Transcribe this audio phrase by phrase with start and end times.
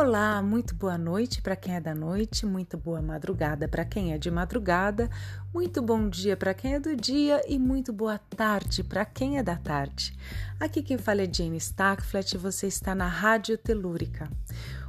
[0.00, 4.16] Olá, muito boa noite para quem é da noite, muito boa madrugada para quem é
[4.16, 5.10] de madrugada,
[5.52, 9.42] muito bom dia para quem é do dia e muito boa tarde para quem é
[9.42, 10.16] da tarde.
[10.60, 14.30] Aqui quem fala é Jane Stackflat e você está na Rádio Telúrica.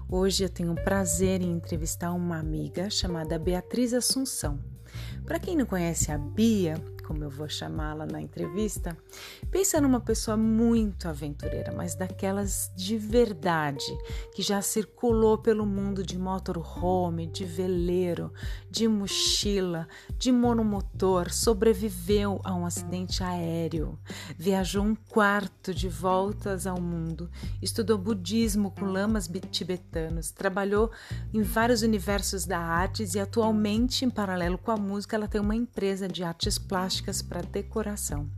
[0.07, 4.59] Hoje eu tenho o prazer em entrevistar uma amiga chamada Beatriz Assunção.
[5.25, 6.75] Para quem não conhece a Bia,
[7.09, 8.95] como eu vou chamá-la na entrevista,
[9.49, 13.83] pensa numa pessoa muito aventureira, mas daquelas de verdade,
[14.35, 18.31] que já circulou pelo mundo de motorhome, de veleiro,
[18.69, 19.87] de mochila,
[20.19, 23.97] de monomotor, sobreviveu a um acidente aéreo,
[24.37, 27.27] viajou um quarto de voltas ao mundo,
[27.59, 30.91] estudou budismo com lamas tibetanos, trabalhou
[31.33, 35.55] em vários universos da artes e atualmente, em paralelo com a música, ela tem uma
[35.55, 38.29] empresa de artes plásticas plásticas para decoração.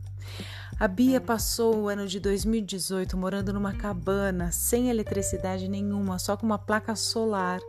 [0.78, 6.46] A Bia passou o ano de 2018 morando numa cabana sem eletricidade nenhuma, só com
[6.46, 7.60] uma placa solar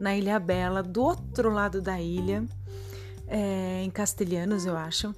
[0.00, 2.44] na Ilha Bela, do outro lado da ilha,
[3.28, 5.14] é, em castelhanos, eu acho.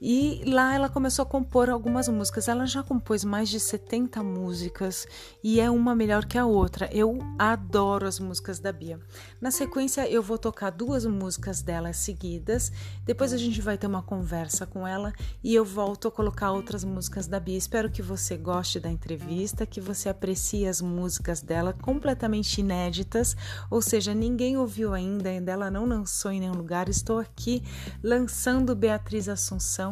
[0.00, 2.48] E lá ela começou a compor algumas músicas.
[2.48, 5.06] Ela já compôs mais de 70 músicas
[5.42, 6.88] e é uma melhor que a outra.
[6.92, 9.00] Eu adoro as músicas da Bia.
[9.40, 12.70] Na sequência, eu vou tocar duas músicas dela seguidas.
[13.06, 16.84] Depois a gente vai ter uma conversa com ela e eu volto a colocar outras
[16.84, 17.56] músicas da Bia.
[17.56, 23.34] Espero que você goste da entrevista, que você aprecie as músicas dela completamente inéditas,
[23.70, 26.88] ou seja, ninguém ouviu ainda, ainda ela não lançou em nenhum lugar.
[26.88, 27.62] Estou aqui
[28.02, 29.85] lançando Beatriz Assunção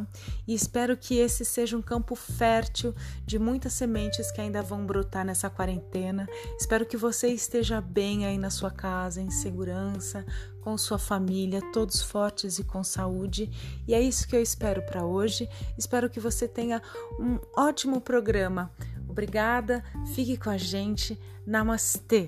[0.46, 2.94] e espero que esse seja um campo fértil
[3.26, 6.26] de muitas sementes que ainda vão brotar nessa quarentena.
[6.58, 10.24] Espero que você esteja bem aí na sua casa, em segurança,
[10.60, 13.50] com sua família, todos fortes e com saúde.
[13.86, 15.48] E é isso que eu espero para hoje.
[15.76, 16.80] Espero que você tenha
[17.20, 18.72] um ótimo programa.
[19.08, 21.18] Obrigada, fique com a gente.
[21.46, 22.26] Namastê!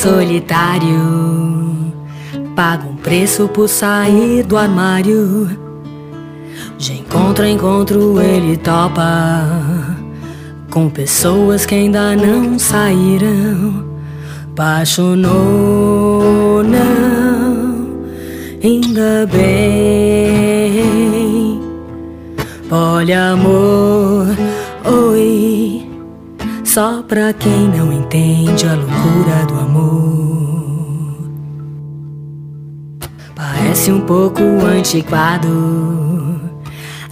[0.00, 1.92] Solitário.
[2.56, 5.58] Paga um preço por sair do armário.
[6.78, 9.02] De encontro a encontro ele topa
[10.70, 13.84] Com pessoas que ainda não saíram.
[14.52, 15.32] Apaixonou,
[16.62, 18.00] não.
[18.64, 19.60] Ainda bem.
[22.68, 24.28] Poliamor,
[24.84, 25.49] oi
[26.72, 31.28] só pra quem não entende a loucura do amor.
[33.34, 36.40] Parece um pouco antiquado.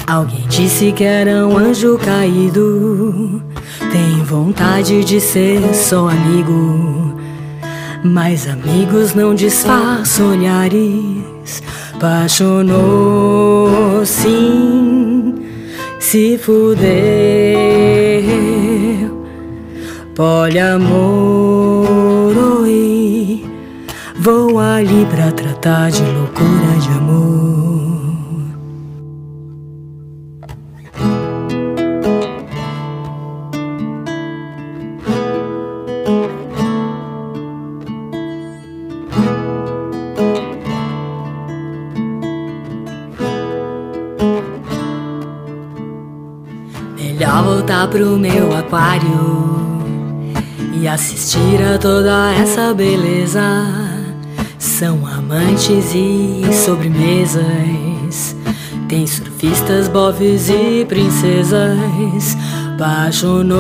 [0.07, 3.43] Alguém disse que era um anjo caído.
[3.91, 7.19] Tem vontade de ser só amigo.
[8.05, 11.65] Mas amigos não disfarçam olhares.
[11.97, 15.35] Apaixonou, sim,
[15.99, 18.08] se fudeu.
[20.19, 21.87] Poliamor,
[22.63, 23.47] oi,
[24.19, 28.09] vou ali pra tratar de loucura de amor.
[46.97, 49.48] Melhor voltar pro meu aquário
[50.81, 53.41] e assistir a toda essa beleza.
[54.59, 58.37] São amantes e sobremesas.
[58.89, 62.37] Tem surfistas, bofes e princesas.
[62.75, 63.59] Apaixonou,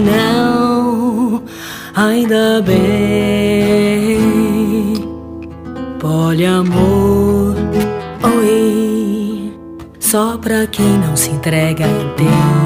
[0.00, 1.42] não,
[1.94, 4.14] ainda bem.
[5.98, 7.54] Poliamor,
[8.22, 9.52] oi,
[10.00, 12.63] só pra quem não se entrega inteiro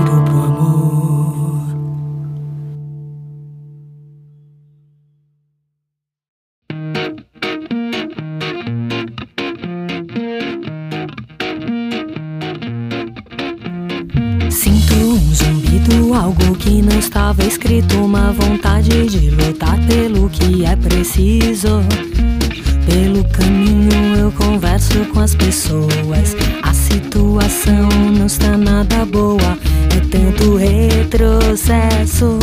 [16.48, 21.82] algo que não estava escrito, uma vontade de lutar pelo que é preciso.
[22.86, 26.34] Pelo caminho eu converso com as pessoas.
[26.62, 29.58] A situação não está nada boa,
[29.94, 32.38] é tanto retrocesso.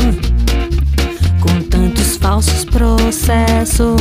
[1.40, 3.96] Com tantos falsos processos,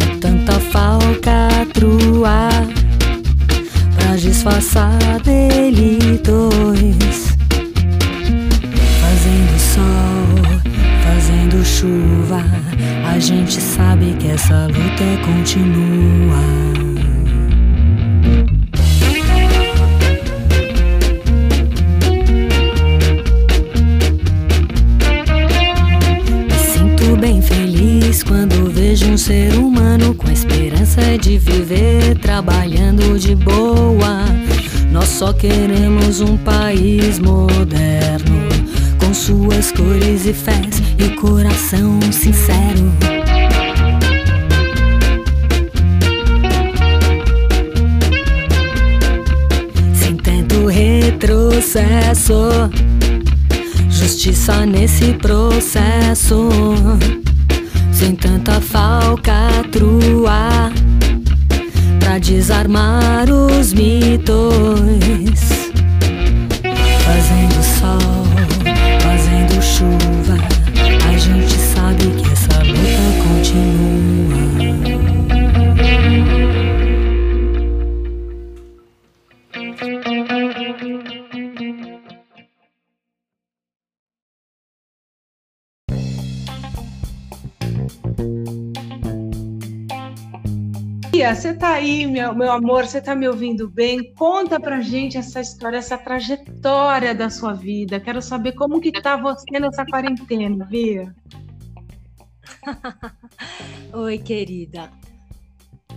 [0.00, 2.48] é tanta falcatrua
[3.96, 6.48] pra disfarçar delitos.
[11.78, 12.42] Chuva,
[13.08, 16.58] a gente sabe que essa luta continua.
[28.26, 34.24] quando vejo um ser humano com a esperança de viver trabalhando de boa.
[34.90, 38.48] Nós só queremos um país moderno,
[38.98, 40.67] com suas cores e fés
[40.98, 42.92] e coração sincero.
[49.94, 52.50] Sem tanto retrocesso,
[53.88, 56.48] justiça nesse processo
[91.28, 94.14] Bia, você tá aí, meu, meu amor, você tá me ouvindo bem?
[94.14, 98.00] Conta pra gente essa história, essa trajetória da sua vida.
[98.00, 101.14] Quero saber como que tá você nessa quarentena, Bia.
[103.92, 104.90] Oi, querida.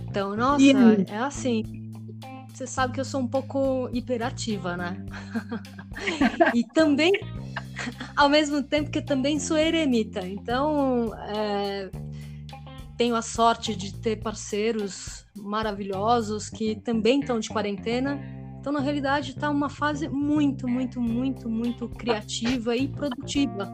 [0.06, 0.62] Então, nossa,
[1.08, 1.64] é assim.
[2.52, 5.02] Você sabe que eu sou um pouco hiperativa, né?
[6.52, 7.10] e também,
[8.14, 10.28] ao mesmo tempo que eu também sou eremita.
[10.28, 11.90] Então, é,
[12.96, 18.20] tenho a sorte de ter parceiros maravilhosos que também estão de quarentena.
[18.60, 23.68] Então, na realidade, está uma fase muito, muito, muito, muito criativa e produtiva.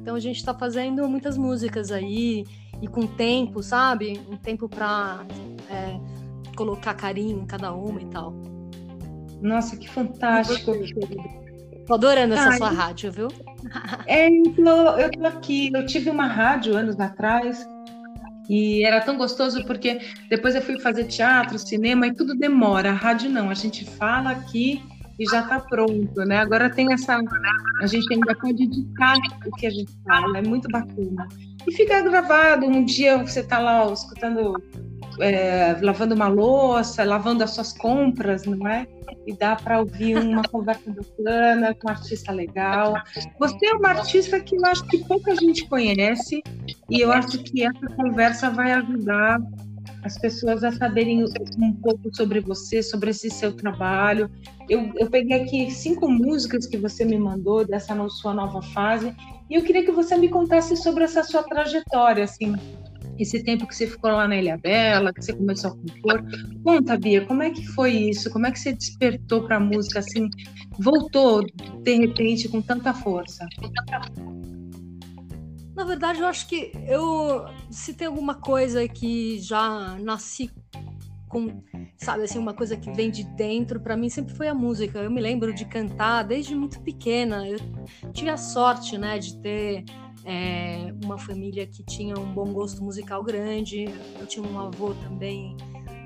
[0.00, 2.44] Então, a gente está fazendo muitas músicas aí
[2.82, 4.20] e com tempo, sabe?
[4.30, 5.24] Um tempo para
[5.70, 5.98] é,
[6.54, 8.34] colocar carinho em cada uma e tal.
[9.40, 10.72] Nossa, que fantástico.
[11.86, 13.28] Tô adorando essa Ai, sua rádio, viu?
[14.06, 15.70] É, então, eu tô aqui.
[15.72, 17.66] Eu tive uma rádio anos atrás
[18.48, 20.00] e era tão gostoso porque
[20.30, 22.90] depois eu fui fazer teatro, cinema e tudo demora.
[22.90, 24.82] A rádio não, a gente fala aqui
[25.18, 26.38] e já está pronto, né?
[26.38, 27.20] Agora tem essa.
[27.80, 29.16] A gente ainda pode editar
[29.46, 31.28] o que a gente fala, é muito bacana.
[31.66, 34.54] E fica gravado, um dia você está lá escutando
[35.20, 38.86] é, lavando uma louça, lavando as suas compras, não é?
[39.26, 42.94] E dá para ouvir uma conversa bacana com um artista legal.
[43.38, 46.42] Você é uma artista que eu acho que pouca gente conhece
[46.90, 49.40] e eu acho que essa conversa vai ajudar
[50.02, 54.30] as pessoas a saberem um pouco sobre você, sobre esse seu trabalho.
[54.68, 59.14] Eu, eu peguei aqui cinco músicas que você me mandou dessa sua nova fase
[59.50, 62.54] e eu queria que você me contasse sobre essa sua trajetória, assim,
[63.18, 66.24] esse tempo que você ficou lá na Ilha Bela, que você começou a compor.
[66.62, 68.30] Conta, Bia, como é que foi isso?
[68.30, 70.28] Como é que você despertou para a música assim,
[70.78, 71.44] voltou
[71.82, 73.46] de repente com tanta força?
[75.78, 80.50] Na verdade, eu acho que eu se tem alguma coisa que já nasci
[81.28, 81.62] com,
[81.96, 84.98] sabe, assim, uma coisa que vem de dentro, para mim sempre foi a música.
[84.98, 87.46] Eu me lembro de cantar desde muito pequena.
[87.46, 87.60] Eu
[88.12, 89.84] tive a sorte, né, de ter
[90.24, 93.84] é, uma família que tinha um bom gosto musical grande.
[94.18, 95.56] Eu tinha um avô também,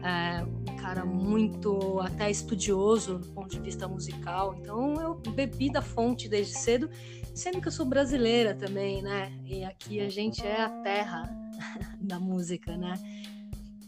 [0.03, 4.55] é, um cara muito até estudioso do ponto de vista musical.
[4.59, 6.91] Então eu bebi da fonte desde cedo,
[7.35, 9.33] sendo que eu sou brasileira também, né?
[9.45, 11.23] E aqui a gente é a terra
[12.01, 12.95] da música, né?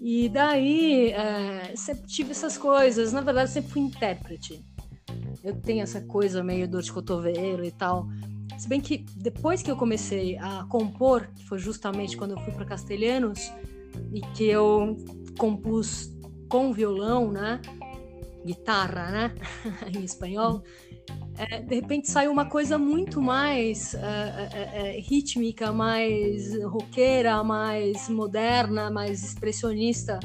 [0.01, 3.13] E daí é, sempre tive essas coisas.
[3.13, 4.65] Na verdade, sempre fui intérprete.
[5.43, 8.07] Eu tenho essa coisa meio dor de cotovelo e tal.
[8.59, 12.53] Se bem que depois que eu comecei a compor, que foi justamente quando eu fui
[12.53, 13.51] para Castelhanos,
[14.13, 14.97] e que eu
[15.39, 16.13] compus
[16.49, 17.61] com violão, né?
[18.45, 19.35] Guitarra, né?
[19.95, 20.63] em espanhol.
[21.37, 28.09] É, de repente saiu uma coisa muito mais é, é, é, rítmica, mais roqueira, mais
[28.09, 30.21] moderna, mais expressionista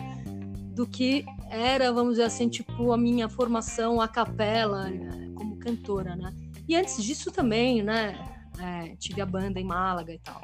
[0.75, 6.15] do que era, vamos dizer assim, tipo a minha formação a capela né, como cantora,
[6.15, 6.31] né?
[6.67, 8.15] E antes disso também, né?
[8.59, 10.39] É, tive a banda em Málaga e tal.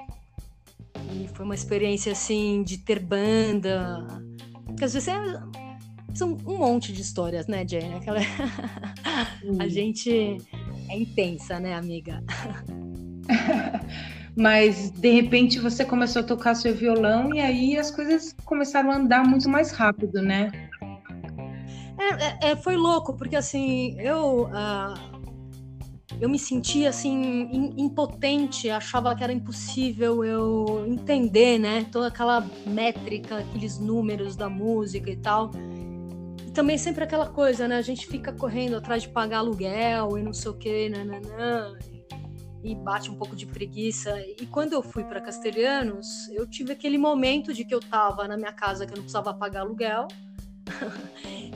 [1.11, 4.05] E foi uma experiência assim de ter banda.
[4.65, 5.15] Porque às vezes é,
[6.13, 7.95] são um monte de histórias, né, Jane?
[7.95, 8.19] Aquela...
[9.59, 10.37] a gente
[10.89, 12.23] é intensa, né, amiga?
[14.37, 18.97] Mas de repente você começou a tocar seu violão e aí as coisas começaram a
[18.97, 20.51] andar muito mais rápido, né?
[21.97, 24.43] É, é, é, foi louco, porque assim, eu.
[24.43, 25.14] Uh,
[26.19, 33.39] eu me sentia assim impotente, achava que era impossível eu entender, né, toda aquela métrica,
[33.39, 35.51] aqueles números da música e tal.
[36.45, 40.23] E também sempre aquela coisa, né, a gente fica correndo atrás de pagar aluguel e
[40.23, 41.77] não sei o que, nananã,
[42.63, 44.19] e bate um pouco de preguiça.
[44.39, 48.37] E quando eu fui para Castelhanos, eu tive aquele momento de que eu estava na
[48.37, 50.07] minha casa que eu não precisava pagar aluguel.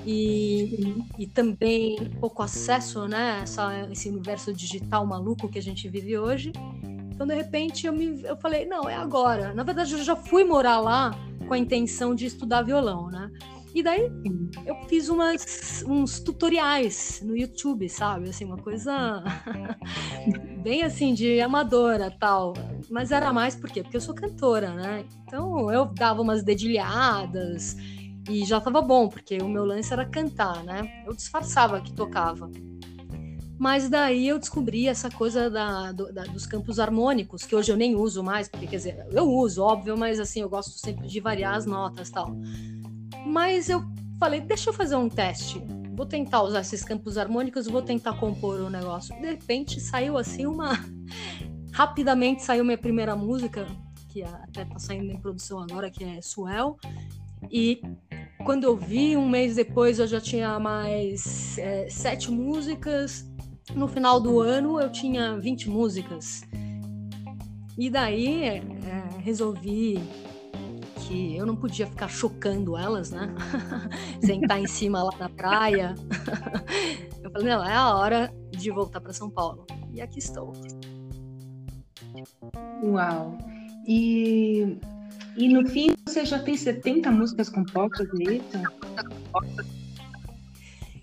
[0.06, 6.18] E, e também pouco acesso, né, essa, esse universo digital maluco que a gente vive
[6.18, 6.52] hoje.
[7.14, 9.54] Então, de repente, eu, me, eu falei, não, é agora.
[9.54, 11.12] Na verdade, eu já fui morar lá
[11.48, 13.30] com a intenção de estudar violão, né?
[13.74, 14.10] E daí
[14.66, 18.30] eu fiz umas, uns tutoriais no YouTube, sabe?
[18.30, 19.24] Assim, uma coisa
[20.64, 22.54] bem assim de amadora tal.
[22.90, 23.84] Mas era mais por quê?
[23.84, 25.06] Porque eu sou cantora, né?
[25.24, 27.76] Então eu dava umas dedilhadas
[28.30, 31.04] e já tava bom, porque o meu lance era cantar, né?
[31.06, 32.50] Eu disfarçava que tocava.
[33.58, 37.76] Mas daí eu descobri essa coisa da, do, da, dos campos harmônicos, que hoje eu
[37.76, 41.20] nem uso mais, porque quer dizer, eu uso, óbvio, mas assim, eu gosto sempre de
[41.20, 42.38] variar as notas tal.
[43.26, 43.84] Mas eu
[44.18, 45.62] falei, deixa eu fazer um teste.
[45.94, 49.14] Vou tentar usar esses campos harmônicos, vou tentar compor o um negócio.
[49.20, 50.80] De repente saiu assim uma.
[51.74, 53.68] Rapidamente saiu minha primeira música,
[54.08, 56.78] que até tá saindo em produção agora, que é Suel.
[57.52, 57.82] E
[58.44, 63.26] quando eu vi, um mês depois, eu já tinha mais é, sete músicas.
[63.76, 66.42] No final do ano, eu tinha 20 músicas.
[67.78, 68.62] E daí é,
[69.20, 70.00] resolvi
[71.00, 73.34] que eu não podia ficar chocando elas, né?
[74.22, 75.96] Sentar em cima lá na praia.
[77.24, 79.66] eu falei, não, é a hora de voltar para São Paulo.
[79.92, 80.54] E aqui estou.
[82.84, 83.38] Uau!
[83.88, 84.78] E,
[85.40, 88.44] e no fim você já tem 70 músicas compostas, é isso?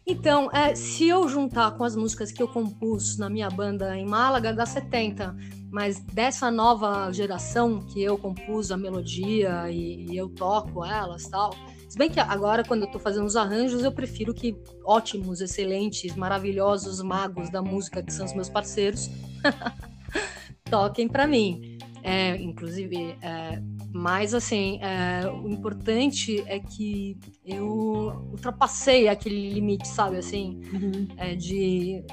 [0.06, 4.06] Então, é, se eu juntar com as músicas que eu compus na minha banda em
[4.06, 5.34] Málaga, dá 70
[5.76, 11.54] mas dessa nova geração que eu compus a melodia e, e eu toco elas tal.
[11.86, 16.16] Se bem que agora, quando eu tô fazendo os arranjos, eu prefiro que ótimos, excelentes,
[16.16, 19.10] maravilhosos magos da música, que são os meus parceiros,
[20.70, 21.78] toquem para mim.
[22.02, 23.60] É, inclusive, é,
[23.96, 31.08] mas assim, é, o importante é que eu ultrapassei aquele limite, sabe, assim, uhum.
[31.16, 32.04] é, de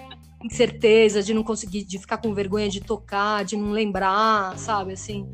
[0.44, 5.30] incerteza, de não conseguir, de ficar com vergonha de tocar, de não lembrar, sabe, assim.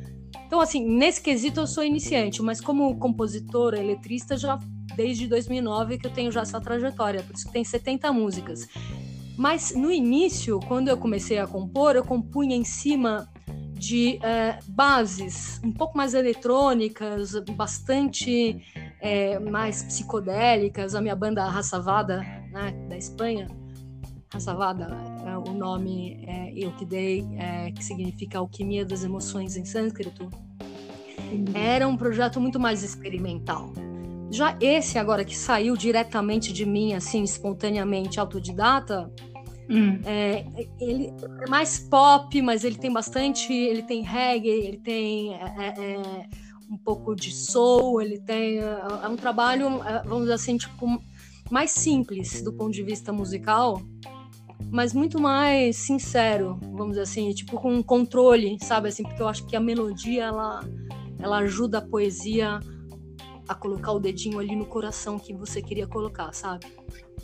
[0.47, 4.57] Então, assim, nesse quesito eu sou iniciante, mas como compositora, eletrista, já
[4.95, 8.67] desde 2009 que eu tenho já essa trajetória, por isso que tem 70 músicas.
[9.37, 13.29] Mas no início, quando eu comecei a compor, eu compunha em cima
[13.79, 18.61] de é, bases um pouco mais eletrônicas, bastante
[18.99, 20.93] é, mais psicodélicas.
[20.93, 22.17] A minha banda Raçavada,
[22.51, 23.47] né, da Espanha,
[24.31, 24.89] Rasavada,
[25.25, 30.29] é, o nome é, eu que dei, é, que significa Alquimia das Emoções em sânscrito,
[31.53, 33.71] era um projeto muito mais experimental.
[34.31, 39.11] Já esse agora que saiu diretamente de mim, assim, espontaneamente, autodidata,
[39.69, 39.99] hum.
[40.05, 40.45] é,
[40.79, 45.95] ele é mais pop, mas ele tem bastante, ele tem reggae, ele tem é, é,
[45.95, 46.29] é
[46.71, 51.01] um pouco de soul, ele tem é um trabalho, vamos dizer assim, tipo
[51.49, 53.81] mais simples do ponto de vista musical,
[54.71, 59.45] mas muito mais sincero, vamos dizer assim, tipo com controle, sabe assim, porque eu acho
[59.45, 60.61] que a melodia ela
[61.19, 62.59] ela ajuda a poesia
[63.47, 66.67] a colocar o dedinho ali no coração que você queria colocar, sabe?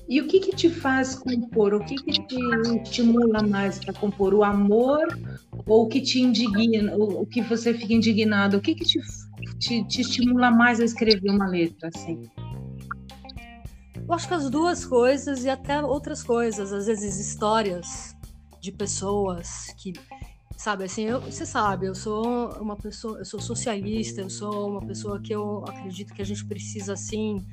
[0.08, 1.74] E o que que te faz compor?
[1.74, 2.40] O que que te
[2.84, 4.34] estimula mais para compor?
[4.34, 5.08] O amor
[5.66, 6.96] ou o que te indigna?
[6.96, 8.58] O que você fica indignado?
[8.58, 9.00] O que que te,
[9.58, 12.30] te, te estimula mais a escrever uma letra assim?
[14.08, 18.16] Eu acho que as duas coisas e até outras coisas, às vezes histórias
[18.62, 19.94] de pessoas que,
[20.58, 24.82] sabe, assim, eu, você sabe, eu sou uma pessoa, eu sou socialista, eu sou uma
[24.86, 27.46] pessoa que eu acredito que a gente precisa, assim,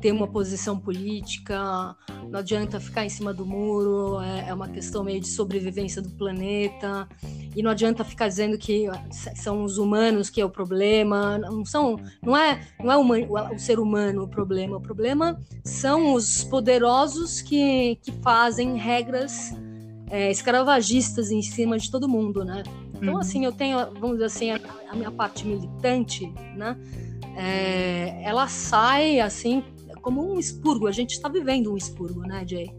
[0.00, 1.94] ter uma posição política,
[2.28, 6.10] não adianta ficar em cima do muro, é, é, uma questão meio de sobrevivência do
[6.10, 7.06] planeta,
[7.54, 11.96] e não adianta ficar dizendo que são os humanos que é o problema, não são,
[12.22, 17.42] não é, não é o, o ser humano o problema, o problema são os poderosos
[17.42, 19.52] que, que fazem regras
[20.10, 22.62] é, escravagistas em cima de todo mundo, né?
[22.94, 23.20] Então, uhum.
[23.20, 26.26] assim, eu tenho, vamos dizer assim, a, a minha parte militante,
[26.56, 26.76] né?
[27.36, 29.62] É, ela sai, assim,
[30.02, 30.86] como um expurgo.
[30.86, 32.70] A gente está vivendo um expurgo, né, Jay?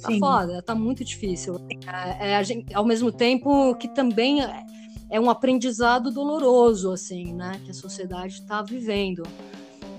[0.00, 0.18] Tá Sim.
[0.18, 1.60] foda, tá muito difícil.
[1.86, 4.64] É, é, gente, ao mesmo tempo que também é,
[5.10, 9.24] é um aprendizado doloroso, assim, né, que a sociedade está vivendo.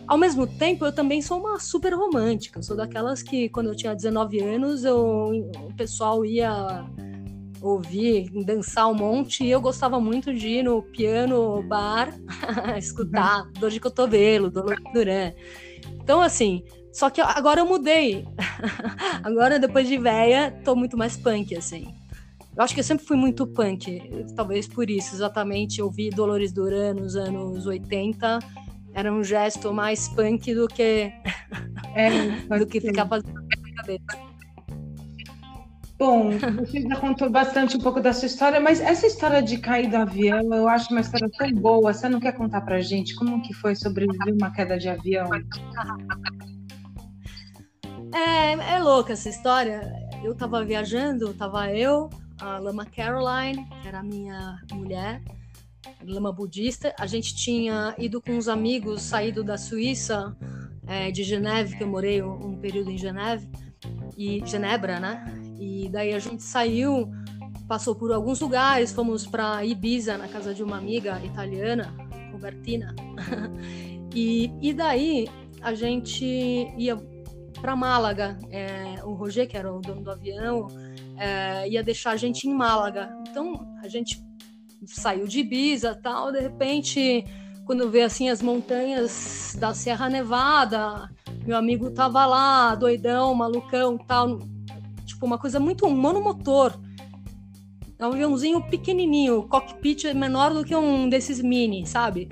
[0.07, 2.59] Ao mesmo tempo, eu também sou uma super romântica.
[2.59, 6.85] Eu sou daquelas que, quando eu tinha 19 anos, eu, o pessoal ia
[7.61, 12.13] ouvir, dançar um monte, e eu gostava muito de ir no piano bar,
[12.77, 13.53] escutar uhum.
[13.53, 14.61] dor de cotovelo, de
[14.93, 15.31] Duran.
[16.03, 18.25] Então, assim, só que agora eu mudei.
[19.23, 21.93] agora, depois de véia, tô muito mais punk, assim.
[22.55, 24.01] Eu acho que eu sempre fui muito punk,
[24.35, 25.81] talvez por isso, exatamente.
[25.81, 28.39] Ouvir Dolores Duran nos anos 80
[28.93, 31.11] era um gesto mais punk do que,
[31.95, 32.09] é,
[32.57, 33.41] do que ficar fazendo
[33.75, 34.31] cabeça.
[35.97, 39.87] Bom, você já contou bastante um pouco da sua história, mas essa história de cair
[39.87, 41.93] do avião, eu acho uma história tão boa.
[41.93, 45.29] Você não quer contar pra gente como que foi sobreviver uma queda de avião?
[48.13, 49.89] É, é louca essa história.
[50.21, 52.09] Eu tava viajando, tava eu,
[52.41, 55.21] a Lama Caroline, que era a minha mulher,
[56.05, 56.93] lama budista.
[56.99, 60.35] A gente tinha ido com uns amigos, saído da Suíça,
[60.87, 63.47] é, de Geneve, que eu morei um, um período em Geneve,
[64.17, 65.25] e Genebra, né?
[65.59, 67.09] E daí a gente saiu,
[67.67, 71.93] passou por alguns lugares, fomos para Ibiza, na casa de uma amiga italiana,
[72.31, 72.95] Robertina.
[74.13, 75.27] e, e daí
[75.61, 76.25] a gente
[76.77, 76.97] ia
[77.61, 78.37] para Málaga.
[78.49, 80.67] É, o Roger, que era o dono do avião,
[81.17, 83.13] é, ia deixar a gente em Málaga.
[83.29, 84.21] Então a gente
[84.85, 87.23] saiu de Ibiza tal, de repente,
[87.65, 91.09] quando vê assim as montanhas da Serra Nevada,
[91.45, 94.39] meu amigo tava lá, doidão, malucão tal,
[95.05, 96.79] tipo, uma coisa muito um monomotor.
[97.99, 102.27] É um aviãozinho pequenininho, o cockpit é menor do que um desses mini, sabe?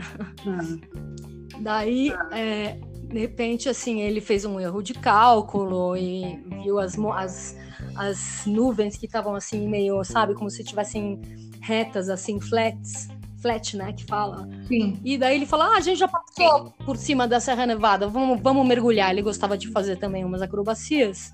[0.45, 0.79] Hum.
[1.61, 7.57] Daí, é, de repente, assim, ele fez um erro de cálculo e viu as, as,
[7.95, 11.19] as nuvens que estavam assim, meio, sabe, como se tivessem
[11.61, 13.09] retas, assim, flats
[13.41, 14.47] flat, né, que fala.
[14.67, 14.99] Sim.
[15.03, 18.39] E daí ele fala, ah, a gente já passou por cima da Serra Nevada, vamos,
[18.41, 19.11] vamos mergulhar.
[19.11, 21.33] Ele gostava de fazer também umas acrobacias.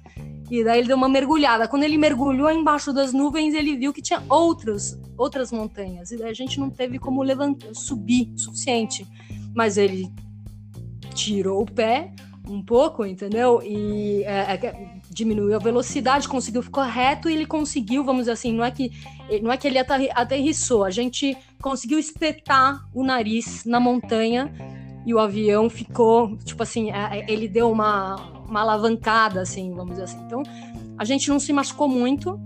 [0.50, 1.68] E daí ele deu uma mergulhada.
[1.68, 6.12] Quando ele mergulhou embaixo das nuvens, ele viu que tinha outros, outras montanhas.
[6.12, 9.08] E daí a gente não teve como levantar, subir o suficiente.
[9.56, 10.12] Mas ele
[11.14, 12.14] tirou o pé
[12.48, 13.62] um pouco, entendeu?
[13.64, 18.54] E é, é, diminuiu a velocidade, conseguiu ficar reto e ele conseguiu, vamos dizer assim,
[18.54, 18.92] não é que
[19.42, 24.54] não é que ele aterrissou, a gente conseguiu espetar o nariz na montanha
[25.06, 28.16] e o avião ficou, tipo assim, é, é, ele deu uma,
[28.48, 30.20] uma alavancada, assim, vamos dizer assim.
[30.26, 30.42] Então,
[30.98, 32.40] a gente não se machucou muito,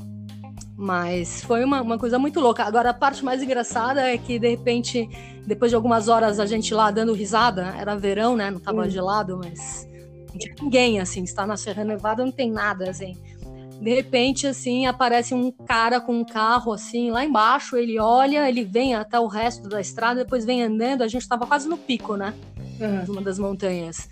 [0.80, 2.64] mas foi uma, uma coisa muito louca.
[2.64, 5.10] Agora, a parte mais engraçada é que, de repente,
[5.46, 8.50] depois de algumas horas a gente lá dando risada, era verão, né?
[8.50, 9.86] Não tava gelado, mas
[10.32, 13.18] não tinha ninguém, assim, está na Serra Nevada, não tem nada, assim.
[13.82, 18.64] De repente, assim, aparece um cara com um carro, assim, lá embaixo, ele olha, ele
[18.64, 22.16] vem até o resto da estrada, depois vem andando, a gente estava quase no pico,
[22.16, 22.34] né?
[22.80, 23.04] Uhum.
[23.04, 24.10] De uma das montanhas.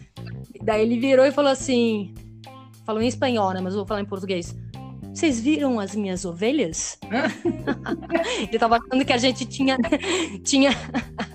[0.62, 2.14] Daí ele virou e falou assim,
[2.86, 4.54] falou em espanhol, né, mas eu vou falar em português.
[5.18, 7.00] Vocês viram as minhas ovelhas?
[8.38, 9.76] ele estava achando que a gente tinha,
[10.44, 10.70] tinha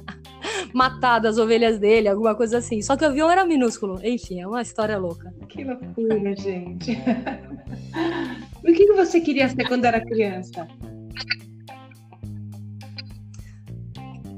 [0.72, 2.80] matado as ovelhas dele, alguma coisa assim.
[2.80, 3.98] Só que o avião era minúsculo.
[4.06, 5.34] Enfim, é uma história louca.
[5.48, 6.92] Que loucura, gente.
[8.62, 10.68] o que você queria ser quando era criança?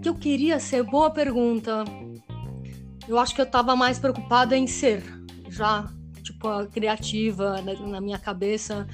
[0.01, 0.85] Que eu queria ser?
[0.85, 1.85] Boa pergunta.
[3.07, 5.03] Eu acho que eu estava mais preocupada em ser,
[5.51, 5.87] já,
[6.23, 8.87] tipo, criativa na, na minha cabeça.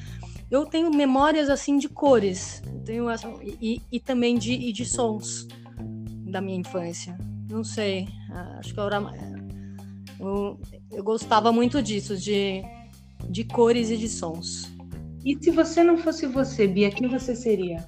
[0.51, 5.47] Eu tenho memórias assim de cores, tenho essa, e, e também de, e de sons
[6.31, 7.17] da minha infância.
[7.49, 8.09] Não sei,
[8.59, 9.01] acho que eu era.
[10.19, 10.61] Eu,
[10.91, 12.63] eu gostava muito disso, de,
[13.29, 14.71] de cores e de sons.
[15.25, 17.87] E se você não fosse você, Bia, quem você seria?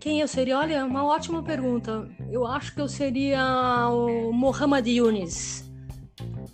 [0.00, 0.58] Quem eu seria?
[0.58, 2.08] Olha, uma ótima pergunta.
[2.30, 5.67] Eu acho que eu seria o Mohamed Yunis,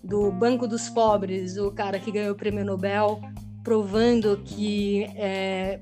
[0.05, 3.21] do Banco dos Pobres, o cara que ganhou o prêmio Nobel,
[3.63, 5.81] provando que é,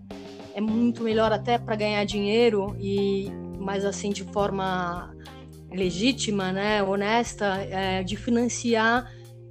[0.54, 5.14] é muito melhor até para ganhar dinheiro e mas assim de forma
[5.70, 9.11] legítima, né, honesta, é, de financiar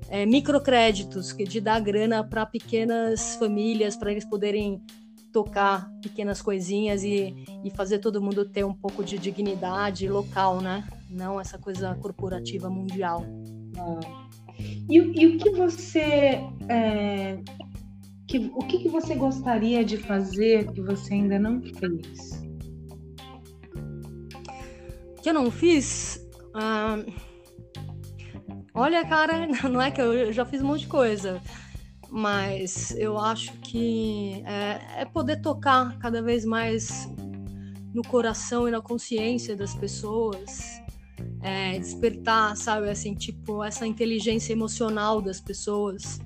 [0.09, 4.81] é, microcréditos, de dar grana para pequenas famílias, para eles poderem
[5.31, 10.83] tocar pequenas coisinhas e, e fazer todo mundo ter um pouco de dignidade local, né?
[11.09, 13.25] Não essa coisa corporativa mundial.
[13.77, 14.20] Ah.
[14.89, 17.37] E, e, o que você é,
[18.27, 22.41] que, o que, que você gostaria de fazer que você ainda não fez?
[25.21, 26.25] Que eu não fiz?
[26.53, 27.03] Ah,
[28.73, 31.41] olha, cara, não é que eu já fiz um monte de coisa
[32.11, 37.09] mas eu acho que é, é, poder tocar cada vez mais
[37.93, 40.80] no coração e na consciência das pessoas,
[41.41, 46.19] é, despertar, sabe, assim, tipo, essa inteligência emocional das pessoas.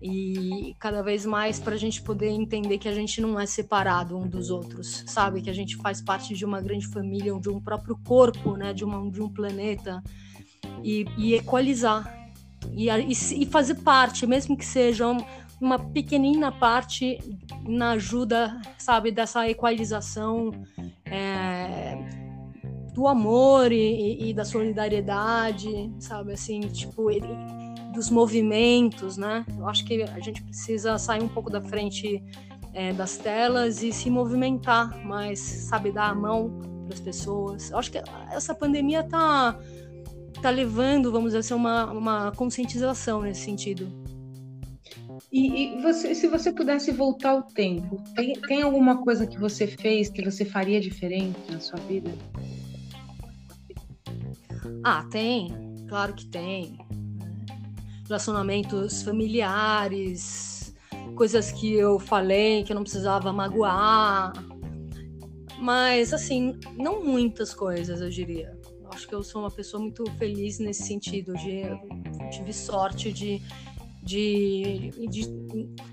[0.00, 4.16] E cada vez mais para a gente poder entender que a gente não é separado
[4.16, 7.60] um dos outros, sabe, que a gente faz parte de uma grande família, de um
[7.60, 10.02] próprio corpo, né, de, uma, de um planeta.
[10.82, 12.30] E, e equalizar.
[12.72, 15.04] E, e, fazer parte, mesmo que seja
[15.60, 17.18] uma pequenina parte
[17.66, 20.52] na ajuda, sabe, dessa equalização.
[21.04, 22.27] É,
[22.98, 27.28] do amor e, e, da solidariedade, sabe, assim, tipo, ele,
[27.94, 29.46] dos movimentos, né?
[29.56, 32.20] Eu acho que a gente precisa sair um pouco da frente
[32.74, 37.70] é, das telas e se movimentar mais, sabe, dar a mão para as pessoas.
[37.70, 39.56] Eu acho que essa pandemia tá
[40.42, 43.88] tá levando, vamos dizer assim, uma, uma conscientização nesse sentido.
[45.32, 49.68] E, e você, se você pudesse voltar ao tempo, tem, tem alguma coisa que você
[49.68, 52.10] fez que você faria diferente na sua vida?
[54.84, 55.52] Ah, tem,
[55.88, 56.78] claro que tem.
[58.06, 60.74] Relacionamentos familiares,
[61.14, 64.32] coisas que eu falei que eu não precisava magoar.
[65.60, 68.56] Mas, assim, não muitas coisas, eu diria.
[68.94, 71.34] Acho que eu sou uma pessoa muito feliz nesse sentido.
[71.34, 71.78] De, eu
[72.30, 73.42] tive sorte de,
[74.02, 75.28] de, de,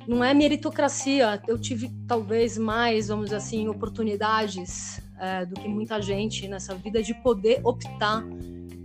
[0.08, 1.42] não é meritocracia.
[1.48, 7.02] Eu tive talvez mais, vamos dizer assim, oportunidades é, do que muita gente nessa vida
[7.02, 8.24] de poder optar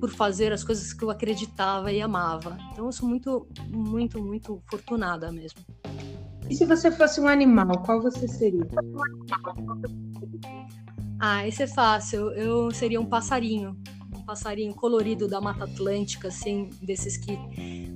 [0.00, 2.56] por fazer as coisas que eu acreditava e amava.
[2.72, 5.60] Então eu sou muito, muito, muito fortunada mesmo.
[6.48, 8.66] E se você fosse um animal, qual você seria?
[11.20, 12.30] Ah, esse é fácil.
[12.32, 13.76] Eu seria um passarinho.
[14.16, 17.38] Um passarinho colorido da Mata Atlântica, assim, desses que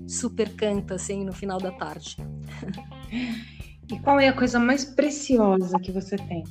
[0.06, 2.16] super canta, assim, no final da tarde.
[3.90, 6.42] E qual é a coisa mais preciosa que você tem?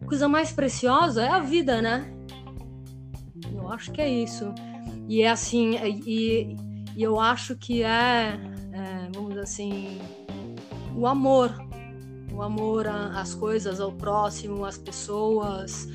[0.00, 2.13] A coisa mais preciosa é a vida, né?
[3.74, 4.54] Acho que é isso.
[5.08, 6.56] E é assim, e,
[6.96, 8.38] e eu acho que é,
[8.72, 9.98] é, vamos dizer assim,
[10.96, 11.52] o amor.
[12.32, 15.88] O amor às coisas, ao próximo, às pessoas,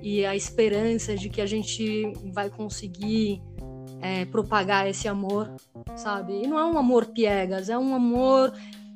[0.00, 3.42] e a esperança de que a gente vai conseguir
[4.00, 5.54] é, propagar esse amor,
[5.96, 6.42] sabe?
[6.42, 8.52] E não é um amor piegas, é um amor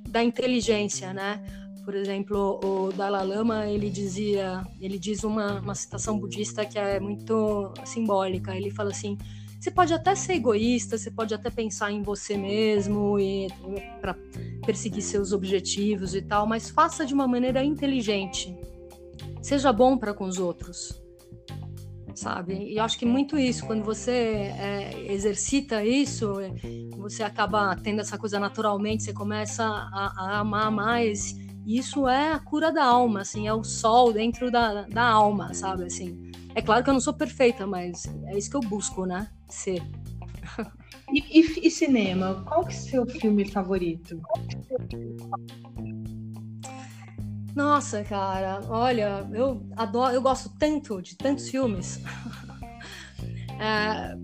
[0.08, 1.44] da inteligência, né?
[1.86, 6.98] Por exemplo, o Dalai Lama, ele dizia, ele diz uma, uma citação budista que é
[6.98, 8.56] muito simbólica.
[8.56, 9.16] Ele fala assim:
[9.60, 13.46] você pode até ser egoísta, você pode até pensar em você mesmo e
[14.00, 14.16] para
[14.66, 18.52] perseguir seus objetivos e tal, mas faça de uma maneira inteligente.
[19.40, 21.00] Seja bom para com os outros.
[22.16, 22.54] Sabe?
[22.64, 26.32] E eu acho que muito isso, quando você é, exercita isso,
[26.96, 32.38] você acaba tendo essa coisa naturalmente, você começa a, a amar mais isso é a
[32.38, 36.30] cura da alma, assim, é o sol dentro da, da alma, sabe, assim.
[36.54, 39.82] É claro que eu não sou perfeita, mas é isso que eu busco, né, ser.
[41.12, 44.20] E, e, e cinema, qual que é o seu filme favorito?
[47.54, 52.00] Nossa, cara, olha, eu adoro, eu gosto tanto de tantos filmes.
[53.60, 54.16] é,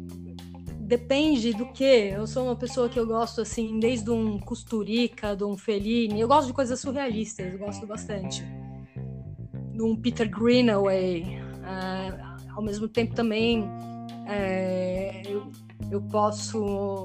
[0.83, 1.85] depende do que.
[1.85, 6.21] Eu sou uma pessoa que eu gosto, assim, desde um Costurica, de um Fellini.
[6.21, 8.45] Eu gosto de coisas surrealistas, eu gosto bastante.
[9.73, 11.23] De um Peter Greenaway.
[11.63, 13.65] Uh, ao mesmo tempo também
[14.27, 15.51] é, eu,
[15.91, 16.63] eu, posso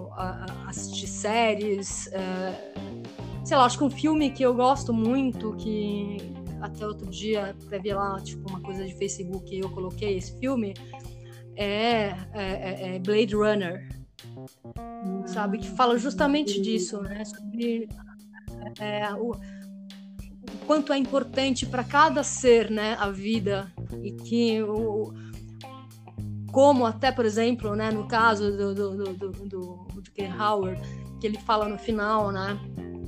[0.07, 2.07] uh, assistir séries.
[2.07, 6.17] Uh, sei lá, acho que um filme que eu gosto muito, que
[6.61, 10.73] até outro dia teve lá, tipo, uma coisa de Facebook e eu coloquei esse filme,
[11.57, 13.89] é, é, é, é Blade Runner,
[15.25, 15.57] sabe?
[15.57, 17.25] Que fala justamente disso, né?
[17.25, 17.89] Sobre
[18.79, 19.37] é, o, o,
[20.65, 22.95] quanto é importante para cada ser, né?
[22.99, 23.71] A vida
[24.03, 25.13] e que o
[26.51, 27.91] como até, por exemplo, né?
[27.91, 29.87] No caso do do, do, do, do,
[30.39, 30.81] Howard,
[31.19, 32.59] que ele fala no final, né?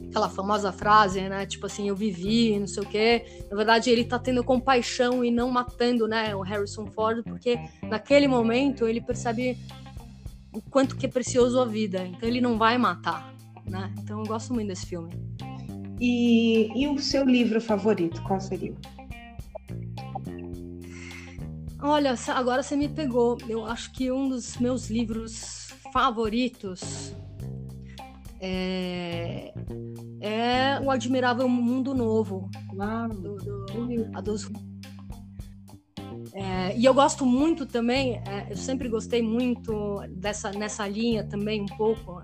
[0.10, 1.46] Aquela famosa frase, né?
[1.46, 3.26] Tipo assim, eu vivi, não sei o quê.
[3.50, 8.28] Na verdade, ele tá tendo compaixão e não matando, né, o Harrison Ford, porque naquele
[8.28, 9.58] momento ele percebe
[10.52, 12.06] o quanto que é precioso a vida.
[12.06, 13.34] Então ele não vai matar,
[13.66, 13.94] né?
[14.00, 15.14] Então eu gosto muito desse filme.
[16.02, 18.74] E, e o seu livro favorito, qual seria?
[21.82, 23.38] Olha, agora você me pegou.
[23.48, 27.14] Eu acho que um dos meus livros favoritos
[28.40, 29.54] é,
[30.22, 32.50] é o Admirável Mundo Novo.
[33.22, 34.50] Do, do, a dos,
[36.34, 41.62] é, e eu gosto muito também, é, eu sempre gostei muito dessa nessa linha também
[41.62, 42.22] um pouco.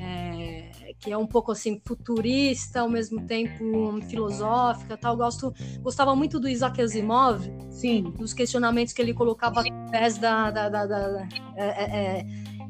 [0.00, 5.16] É, que é um pouco assim futurista, ao mesmo tempo filosófica, tal.
[5.16, 10.68] Gosto, gostava muito do Isaac Asimov, sim, dos questionamentos que ele colocava através da, da,
[10.70, 12.26] da, da é, é, é,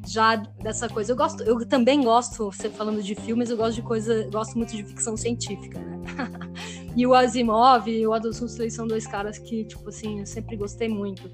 [0.07, 1.13] já dessa coisa.
[1.13, 4.75] Eu gosto, eu também gosto, você falando de filmes, eu gosto de coisa, gosto muito
[4.77, 6.01] de ficção científica, né?
[6.97, 10.57] e o Asimov e o Adolfo Huxley são dois caras que, tipo assim, eu sempre
[10.57, 11.31] gostei muito.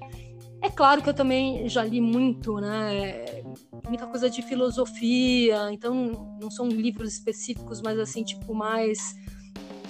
[0.61, 3.41] É claro que eu também já li muito, né?
[3.87, 9.15] Muita coisa de filosofia, então não são livros específicos, mas assim, tipo, mais.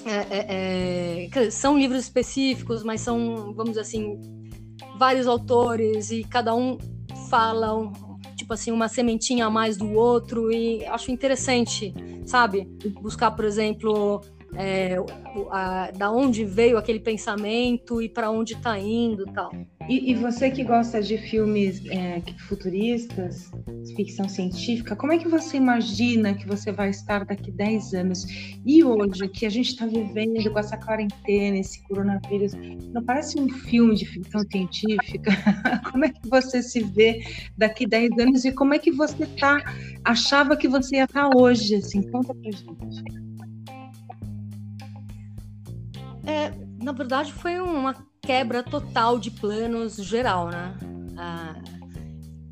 [0.05, 4.17] É, é, é, são livros específicos, mas são, vamos dizer assim,
[4.97, 6.77] vários autores e cada um
[7.29, 7.91] fala,
[8.51, 11.93] tipo assim, uma sementinha a mais do outro, e acho interessante,
[12.25, 12.67] sabe?
[13.01, 14.21] Buscar, por exemplo,
[14.55, 14.97] é,
[15.49, 19.51] a, da onde veio aquele pensamento e para onde está indo tal.
[19.89, 23.51] E, e, você que gosta de filmes é, futuristas,
[23.95, 28.25] ficção científica, como é que você imagina que você vai estar daqui 10 anos?
[28.65, 32.53] E hoje, que a gente está vivendo com essa quarentena, esse coronavírus,
[32.93, 35.31] não parece um filme de ficção científica?
[35.91, 37.23] como é que você se vê
[37.57, 39.57] daqui 10 anos e como é que você tá,
[40.03, 41.75] achava que você ia estar tá hoje?
[41.75, 43.30] Assim, conta pra gente.
[46.25, 46.51] É,
[46.83, 50.75] na verdade, foi uma quebra total de planos geral, né?
[51.17, 51.55] Ah,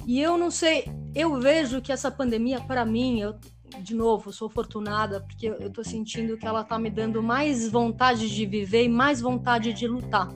[0.08, 3.36] e eu não sei, eu vejo que essa pandemia, para mim, eu,
[3.82, 8.30] de novo, sou afortunada porque eu, tô sentindo que ela tá me dando mais vontade
[8.30, 10.30] de viver e mais vontade de lutar.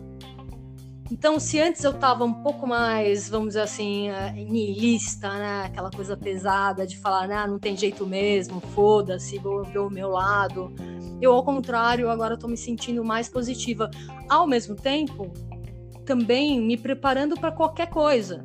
[1.14, 5.66] Então, se antes eu tava um pouco mais, vamos dizer assim, uh, niilista, né?
[5.66, 7.46] Aquela coisa pesada de falar, né?
[7.46, 10.74] não tem jeito mesmo, foda-se, vou ver o meu lado.
[11.22, 13.92] Eu, ao contrário, agora estou me sentindo mais positiva.
[14.28, 15.32] Ao mesmo tempo,
[16.04, 18.44] também me preparando para qualquer coisa.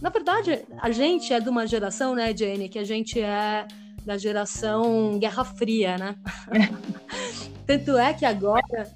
[0.00, 3.68] Na verdade, a gente é de uma geração, né, Jenny, que a gente é
[4.02, 6.16] da geração Guerra Fria, né?
[7.66, 8.90] Tanto é que agora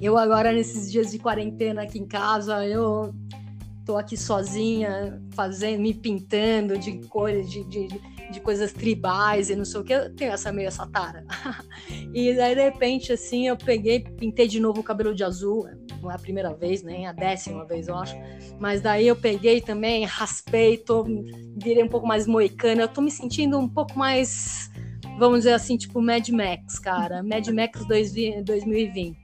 [0.00, 3.14] eu agora, nesses dias de quarentena aqui em casa, eu
[3.84, 7.88] tô aqui sozinha, fazendo, me pintando de cores, de, de,
[8.30, 9.92] de coisas tribais e não sei o que.
[9.92, 11.24] Eu tenho essa meio essa tara.
[12.14, 15.68] e daí, de repente, assim, eu peguei, pintei de novo o cabelo de azul.
[16.02, 18.16] Não é a primeira vez, nem a décima vez, eu acho.
[18.58, 21.04] Mas daí eu peguei também, raspei, tô,
[21.56, 22.82] virei um pouco mais moicana.
[22.82, 24.70] Eu tô me sentindo um pouco mais
[25.18, 27.22] vamos dizer assim, tipo Mad Max, cara.
[27.22, 29.16] Mad Max 2020.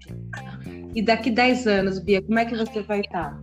[0.94, 3.40] E daqui 10 anos, Bia, como é que você vai estar?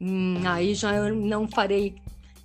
[0.00, 1.94] Hum, aí já eu não farei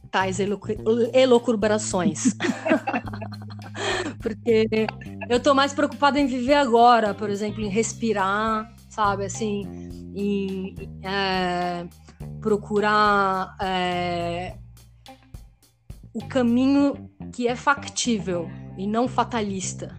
[0.10, 2.34] tais elucubrações.
[4.22, 4.68] Porque
[5.30, 9.62] eu tô mais preocupada em viver agora, por exemplo, em respirar, sabe, assim,
[10.16, 11.86] em é,
[12.42, 14.56] procurar é,
[16.20, 19.96] o caminho que é factível e não fatalista.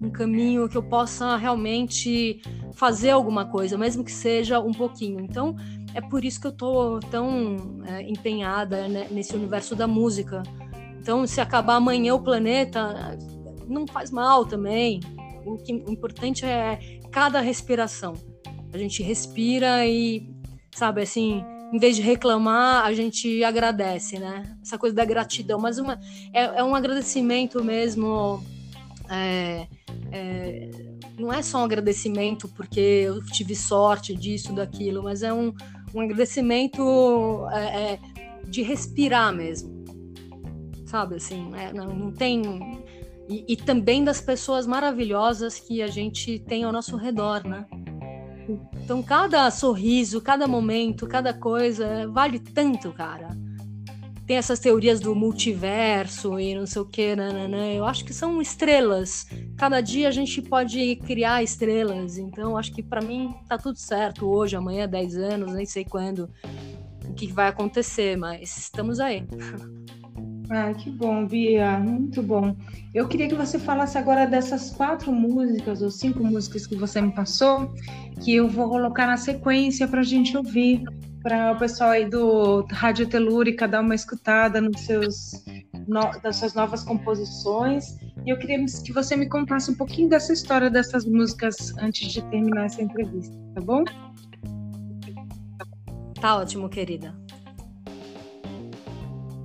[0.00, 2.40] Um caminho que eu possa realmente
[2.74, 5.20] fazer alguma coisa, mesmo que seja um pouquinho.
[5.20, 5.56] Então,
[5.92, 10.44] é por isso que eu tô tão é, empenhada né, nesse universo da música.
[11.00, 13.18] Então, se acabar amanhã o planeta,
[13.66, 15.00] não faz mal também.
[15.44, 18.14] O, que, o importante é cada respiração.
[18.72, 20.30] A gente respira e,
[20.72, 24.56] sabe, assim, em vez de reclamar, a gente agradece, né?
[24.62, 26.00] Essa coisa da gratidão, mas uma,
[26.32, 28.42] é, é um agradecimento mesmo.
[29.10, 29.66] É,
[30.12, 30.70] é,
[31.18, 35.52] não é só um agradecimento porque eu tive sorte disso, daquilo, mas é um,
[35.94, 37.98] um agradecimento é, é
[38.46, 39.84] de respirar mesmo,
[40.86, 41.16] sabe?
[41.16, 42.42] Assim, é, não, não tem.
[43.28, 47.66] E, e também das pessoas maravilhosas que a gente tem ao nosso redor, né?
[48.82, 53.28] Então, cada sorriso, cada momento, cada coisa vale tanto, cara.
[54.26, 57.74] Tem essas teorias do multiverso e não sei o que, né?
[57.74, 59.26] Eu acho que são estrelas.
[59.56, 62.18] Cada dia a gente pode criar estrelas.
[62.18, 64.26] Então, acho que para mim tá tudo certo.
[64.26, 66.28] Hoje, amanhã, 10 anos, nem sei quando,
[67.08, 69.24] o que vai acontecer, mas estamos aí.
[70.50, 72.56] Ah, que bom, Bia, muito bom.
[72.94, 77.12] Eu queria que você falasse agora dessas quatro músicas ou cinco músicas que você me
[77.12, 77.70] passou,
[78.22, 80.82] que eu vou colocar na sequência para a gente ouvir,
[81.22, 85.44] para o pessoal aí do Rádio Telúrica dar uma escutada nos seus,
[85.86, 87.98] no, das suas novas composições.
[88.24, 92.22] E eu queria que você me contasse um pouquinho dessa história dessas músicas antes de
[92.30, 93.84] terminar essa entrevista, tá bom?
[96.18, 97.14] Tá ótimo, querida.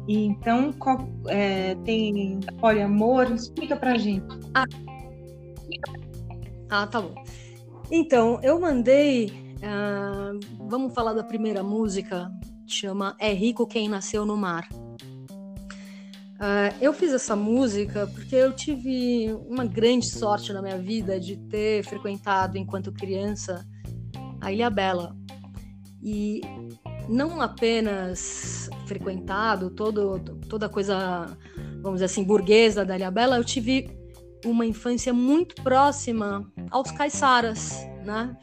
[0.08, 3.32] E então, qual, é, tem poliamor?
[3.32, 4.26] Explica pra gente.
[4.54, 4.66] Ah.
[6.70, 7.16] ah, tá bom.
[7.90, 9.32] Então, eu mandei.
[9.64, 12.30] Uh, vamos falar da primeira música,
[12.68, 14.68] chama É Rico Quem Nasceu no Mar.
[16.34, 21.38] Uh, eu fiz essa música porque eu tive uma grande sorte na minha vida de
[21.38, 23.66] ter frequentado, enquanto criança,
[24.42, 25.16] a Ilha Bela.
[26.02, 26.42] E
[27.08, 31.38] não apenas frequentado todo, toda coisa,
[31.82, 33.90] vamos dizer assim, burguesa da Ilha Bela, eu tive
[34.46, 38.36] uma infância muito próxima aos caiçaras, né?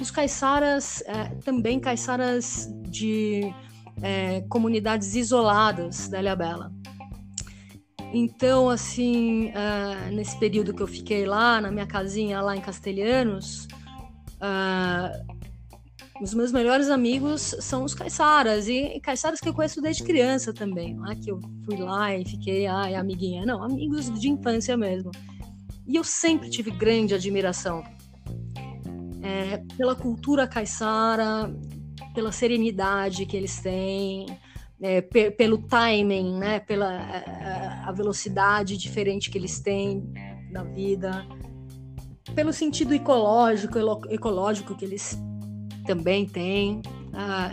[0.00, 3.52] Os caiçaras, é, também caiçaras de
[4.02, 6.72] é, comunidades isoladas da Ilha Bela.
[8.12, 13.66] Então, assim, uh, nesse período que eu fiquei lá, na minha casinha lá em Castelhanos,
[14.36, 15.41] uh,
[16.22, 20.94] os meus melhores amigos são os caiçaras, e, caiçaras que eu conheço desde criança também.
[20.94, 23.44] Não é que eu fui lá e fiquei, ai, amiguinha.
[23.44, 25.10] Não, amigos de infância mesmo.
[25.86, 27.82] E eu sempre tive grande admiração
[29.20, 31.52] é, pela cultura caiçara,
[32.14, 34.26] pela serenidade que eles têm,
[34.80, 40.12] é, pelo timing, né, pela a, a velocidade diferente que eles têm
[40.50, 41.26] na vida,
[42.34, 45.18] pelo sentido ecológico, ecológico que eles
[45.84, 46.82] também têm.
[47.12, 47.52] Ah,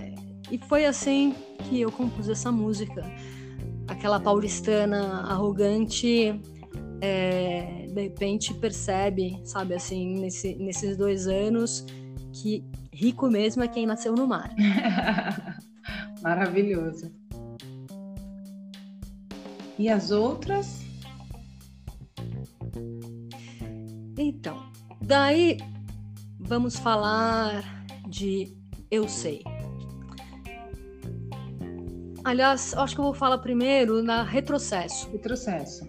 [0.51, 3.03] e foi assim que eu compus essa música.
[3.87, 6.39] Aquela paulistana arrogante,
[7.01, 11.85] é, de repente percebe, sabe, assim, nesse, nesses dois anos,
[12.33, 12.63] que
[12.93, 14.53] rico mesmo é quem nasceu no mar.
[16.21, 17.11] Maravilhoso.
[19.77, 20.81] E as outras?
[24.17, 24.61] Então,
[25.01, 25.57] daí
[26.37, 27.78] vamos falar
[28.10, 28.58] de
[28.89, 29.43] Eu Sei.
[32.24, 35.10] Aliás, acho que eu vou falar primeiro na Retrocesso.
[35.12, 35.86] Retrocesso.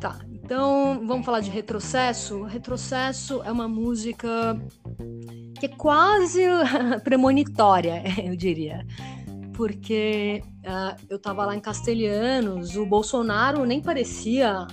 [0.00, 2.42] Tá, então vamos falar de Retrocesso.
[2.42, 4.58] Retrocesso é uma música
[5.60, 6.42] que é quase
[7.04, 8.84] premonitória, eu diria
[9.56, 14.66] porque uh, eu estava lá em Castelhanos, o Bolsonaro nem parecia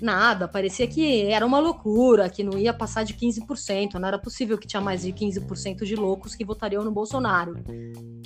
[0.00, 4.58] nada, parecia que era uma loucura, que não ia passar de 15%, não era possível
[4.58, 7.54] que tinha mais de 15% de loucos que votariam no Bolsonaro.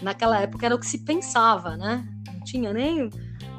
[0.02, 2.06] Naquela época era o que se pensava, né?
[2.32, 3.10] Não tinha nem.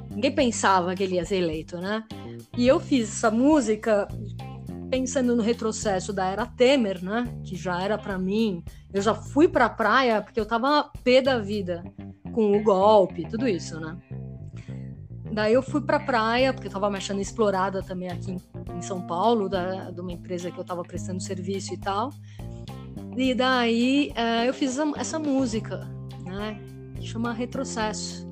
[0.10, 2.04] Ninguém pensava que ele ia ser eleito, né?
[2.58, 4.08] E eu fiz essa música
[4.89, 7.26] pensando no retrocesso da era Temer, né?
[7.45, 8.63] Que já era para mim.
[8.93, 11.84] Eu já fui pra praia porque eu tava pé da vida
[12.34, 13.97] com o golpe, tudo isso, né?
[15.32, 18.38] Daí eu fui pra praia, porque eu tava me achando explorada também aqui
[18.76, 22.12] em, São Paulo, da, de uma empresa que eu tava prestando serviço e tal.
[23.15, 25.88] E daí é, eu fiz essa, essa, música,
[26.26, 26.60] né?
[26.96, 28.30] Que chama Retrocesso.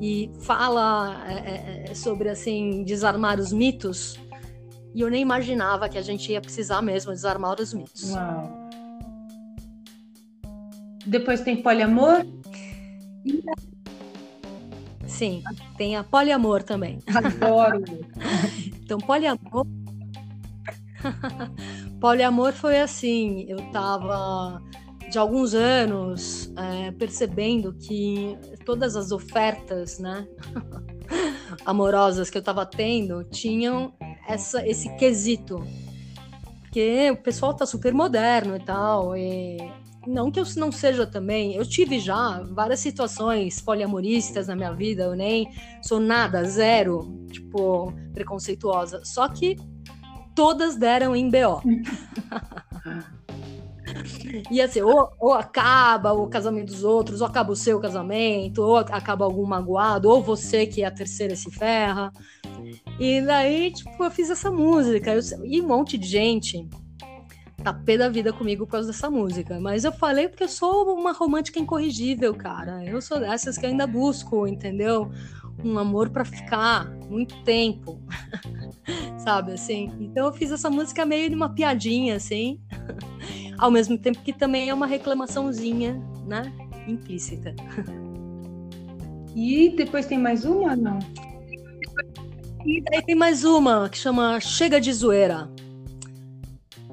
[0.00, 4.18] E fala é, é, é sobre, assim, desarmar os mitos
[4.94, 8.10] e eu nem imaginava que a gente ia precisar mesmo desarmar os mitos.
[8.10, 8.68] Uau.
[11.06, 12.26] Depois tem poliamor?
[15.20, 15.42] Sim,
[15.76, 16.98] tem a poliamor também.
[17.14, 17.84] Adoro.
[18.82, 19.66] então, poliamor.
[22.00, 24.62] poliamor foi assim, eu tava
[25.10, 30.26] de alguns anos é, percebendo que todas as ofertas, né,
[31.66, 33.92] amorosas que eu tava tendo tinham
[34.26, 35.62] essa, esse quesito.
[36.62, 39.58] Porque o pessoal tá super moderno e tal, e
[40.06, 45.04] não que eu não seja também, eu tive já várias situações poliamoristas na minha vida,
[45.04, 45.48] eu nem
[45.82, 49.02] sou nada, zero, tipo, preconceituosa.
[49.04, 49.56] Só que
[50.34, 51.60] todas deram em BO.
[54.50, 58.76] E assim, ou, ou, acaba o casamento dos outros, ou acaba o seu casamento, ou
[58.76, 62.12] acaba algum magoado, ou você que é a terceira se ferra.
[62.98, 65.12] E daí, tipo, eu fiz essa música.
[65.12, 66.68] Eu, e um monte de gente
[67.60, 69.60] tá pé da vida comigo por causa dessa música.
[69.60, 72.84] Mas eu falei porque eu sou uma romântica incorrigível, cara.
[72.84, 75.10] Eu sou dessas que ainda busco, entendeu?
[75.62, 78.00] Um amor para ficar muito tempo.
[79.18, 79.92] Sabe assim?
[80.00, 82.60] Então eu fiz essa música meio de uma piadinha, assim.
[83.58, 86.52] Ao mesmo tempo que também é uma reclamaçãozinha, né?
[86.86, 87.54] Implícita.
[89.34, 90.98] E depois tem mais uma, não?
[92.64, 95.48] E daí tem mais uma que chama Chega de Zoeira.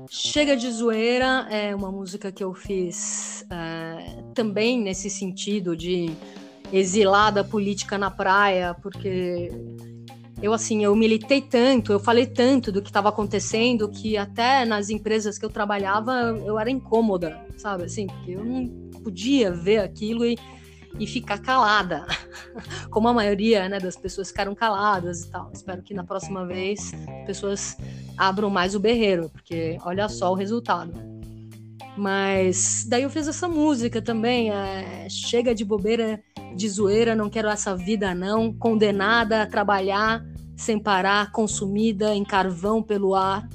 [0.09, 6.09] Chega de Zoeira é uma música que eu fiz é, também nesse sentido de
[6.71, 9.51] exilada política na praia, porque
[10.41, 14.89] eu assim, eu militei tanto, eu falei tanto do que estava acontecendo que até nas
[14.89, 16.13] empresas que eu trabalhava
[16.45, 18.67] eu era incômoda, sabe assim, porque eu não
[19.03, 20.37] podia ver aquilo e
[20.99, 22.05] e ficar calada,
[22.89, 25.51] como a maioria né, das pessoas ficaram caladas e tal.
[25.53, 27.77] Espero que na próxima vez as pessoas
[28.17, 30.93] abram mais o berreiro, porque olha só o resultado.
[31.97, 36.21] Mas daí eu fiz essa música também, é, chega de bobeira,
[36.55, 40.23] de zoeira, não quero essa vida não, condenada a trabalhar
[40.55, 43.47] sem parar, consumida em carvão pelo ar,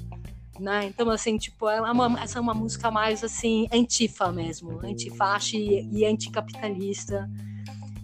[0.63, 0.87] né?
[0.87, 5.89] Então assim, tipo, é uma, essa é uma música mais assim antifa mesmo, antifaixa e,
[5.93, 7.29] e anticapitalista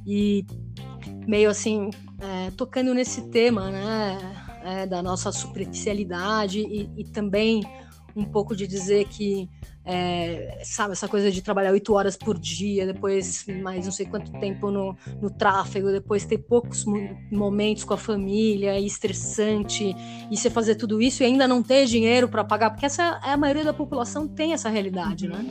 [0.07, 0.45] e
[1.27, 4.19] meio assim é, tocando nesse tema, né?
[4.65, 7.63] É, da nossa superficialidade e, e também
[8.19, 9.49] um pouco de dizer que
[9.85, 14.31] é, sabe, essa coisa de trabalhar oito horas por dia, depois mais não sei quanto
[14.33, 16.85] tempo no, no tráfego, depois ter poucos
[17.33, 19.97] momentos com a família, e estressante,
[20.31, 23.31] e você fazer tudo isso e ainda não ter dinheiro para pagar, porque essa é
[23.31, 25.47] a maioria da população tem essa realidade, né?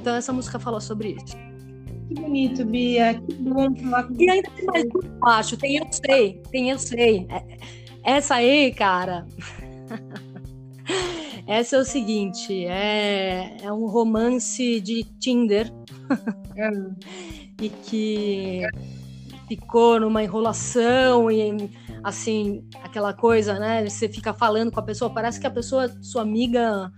[0.00, 1.36] Então essa música fala sobre isso.
[2.08, 4.84] Que bonito, Bia, que bom falar com E ainda tem mais
[5.18, 7.26] baixo, tem eu sei, tem eu sei.
[7.28, 7.58] É,
[8.02, 9.26] essa aí, cara.
[11.46, 15.70] Essa é o seguinte, é, é um romance de Tinder
[16.56, 16.70] é.
[17.60, 18.62] e que
[19.46, 21.70] ficou numa enrolação e
[22.02, 23.86] assim aquela coisa, né?
[23.86, 26.90] Você fica falando com a pessoa, parece que a pessoa é sua amiga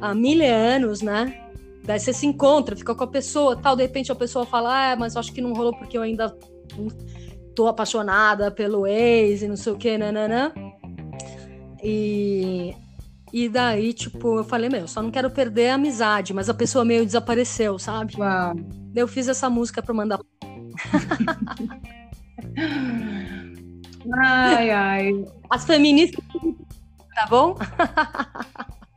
[0.00, 1.48] há mil anos, né?
[1.84, 4.96] Daí você se encontra, fica com a pessoa, tal, de repente a pessoa fala, ah,
[4.96, 6.36] mas acho que não rolou porque eu ainda
[7.54, 10.52] tô apaixonada pelo ex e não sei o que, nananã.
[11.82, 12.74] E
[13.32, 16.84] e daí, tipo, eu falei, meu, só não quero perder a amizade, mas a pessoa
[16.84, 18.14] meio desapareceu, sabe?
[18.18, 18.54] Uau.
[18.94, 20.18] Eu fiz essa música pra mandar.
[24.14, 25.24] ai, ai.
[25.50, 26.24] As feministas,
[27.14, 27.56] tá bom?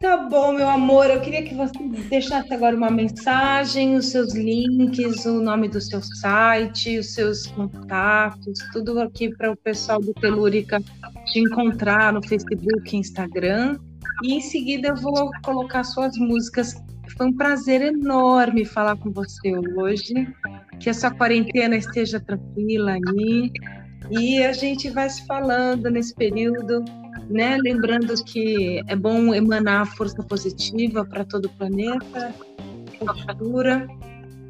[0.02, 1.12] Tá bom, meu amor.
[1.12, 1.78] Eu queria que você
[2.10, 8.58] deixasse agora uma mensagem, os seus links, o nome do seu site, os seus contatos,
[8.74, 10.82] tudo aqui para o pessoal do Telúrica
[11.28, 13.78] te encontrar no Facebook, Instagram.
[14.24, 16.76] E em seguida eu vou colocar suas músicas.
[17.18, 20.14] Foi um prazer enorme falar com você hoje.
[20.80, 23.52] Que a sua quarentena esteja tranquila aí.
[24.10, 26.84] E a gente vai se falando nesse período,
[27.30, 27.58] né?
[27.58, 32.34] Lembrando que é bom emanar força positiva para todo o planeta,
[33.00, 33.88] cultura.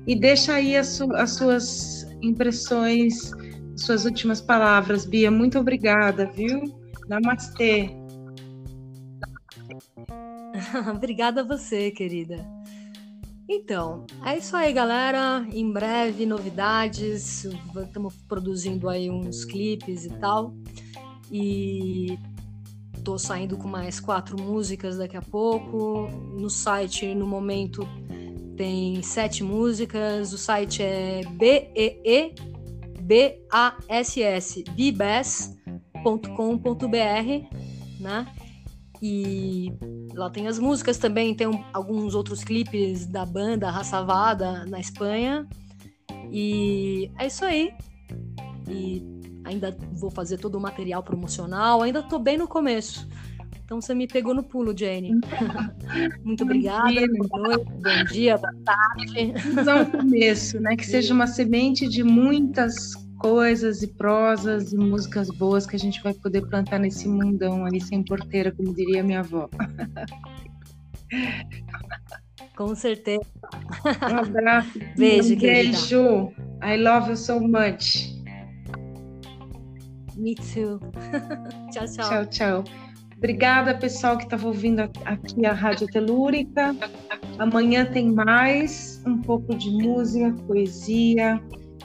[0.08, 3.32] E deixa aí as, su as suas impressões,
[3.76, 5.30] suas últimas palavras, Bia.
[5.30, 6.64] Muito obrigada, viu?
[7.08, 8.01] Namastê.
[10.95, 12.45] Obrigada a você, querida.
[13.47, 15.45] Então, é isso aí, galera.
[15.51, 17.43] Em breve, novidades.
[17.43, 20.53] Estamos produzindo aí uns clipes e tal.
[21.32, 22.17] E
[23.03, 26.07] tô saindo com mais quatro músicas daqui a pouco.
[26.39, 27.88] No site, no momento,
[28.55, 30.32] tem sete músicas.
[30.32, 32.51] O site é B-E-E
[33.11, 35.59] B-A-S-S, bbass.com.br,
[37.99, 38.26] né?
[39.02, 39.74] E
[40.14, 45.47] lá tem as músicas também, tem um, alguns outros clipes da banda Raçavada na Espanha.
[46.32, 47.74] E é isso aí.
[48.70, 49.04] E
[49.43, 53.08] ainda vou fazer todo o material promocional, ainda tô bem no começo.
[53.66, 55.14] Então você me pegou no pulo, Jane.
[56.24, 56.91] Muito obrigada.
[57.30, 59.34] Boa noite, bom dia, boa tarde.
[59.58, 60.76] Um começo, né?
[60.76, 66.01] Que seja uma semente de muitas coisas e prosas e músicas boas que a gente
[66.01, 69.47] vai poder plantar nesse mundão ali sem porteira, como diria minha avó.
[72.57, 73.22] Com certeza.
[74.11, 74.80] Um abraço.
[74.97, 76.32] Beijo, um beijo.
[76.63, 78.11] I love you so much.
[80.17, 80.80] Me too.
[81.72, 82.09] tchau, tchau.
[82.09, 82.63] Tchau, tchau.
[83.17, 86.76] Obrigada, pessoal que estava ouvindo aqui a Rádio Telúrica.
[87.38, 91.39] Amanhã tem mais um pouco de música, poesia,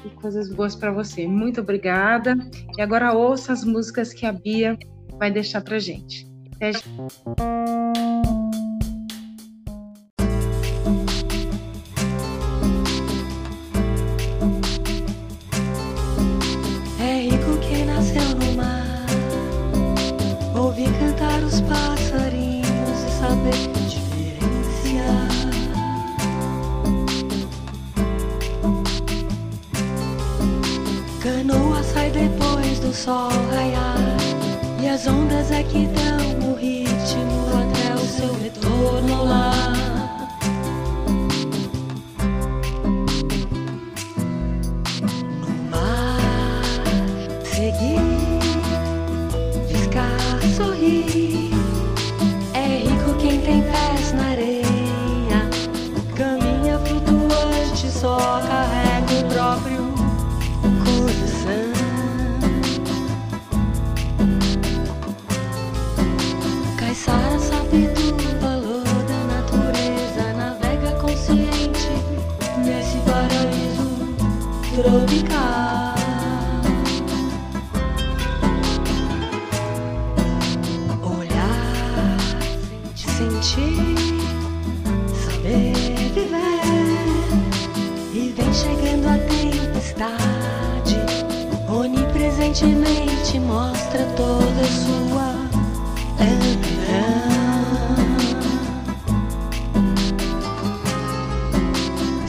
[0.07, 1.27] e coisas boas para você.
[1.27, 2.37] Muito obrigada.
[2.77, 4.79] E agora ouça as músicas que a Bia
[5.19, 6.27] vai deixar para gente.
[6.55, 8.06] Até sol
[35.77, 36.06] you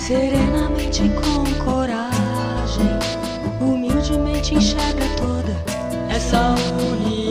[0.07, 2.87] Serenamente com coragem,
[3.59, 5.53] humildemente enxerga toda
[6.09, 7.26] essa união.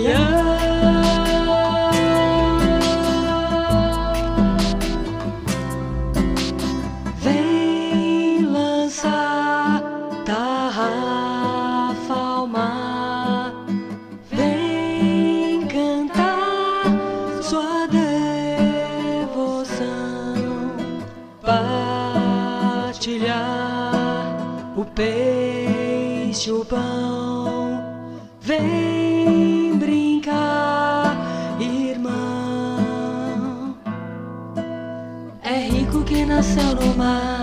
[26.46, 27.82] Peixe, o pão,
[28.40, 31.16] vem brincar,
[31.60, 32.14] irmão.
[35.42, 37.35] É rico que nasceu no mar.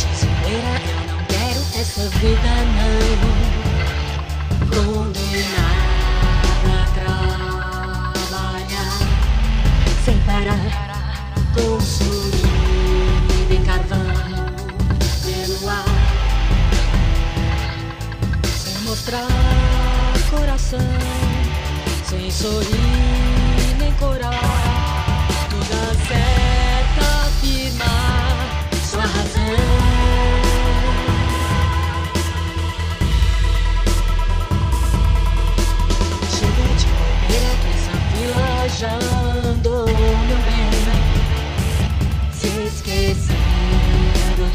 [0.00, 3.52] Zoeira, eu não quero essa vida não.
[4.70, 5.72] Condenada
[6.68, 6.82] a
[8.20, 8.98] trabalhar
[10.04, 10.70] sem parar,
[11.54, 12.42] consumindo
[13.52, 14.06] em carvão
[15.22, 15.84] pelo ar,
[18.56, 19.28] sem mostrar
[20.30, 20.80] coração,
[22.08, 24.30] sem sorrir nem corar.
[25.50, 29.81] Toda certa afirmar sua razão.